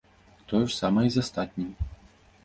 [0.51, 1.69] Тое ж самае і з астатнім.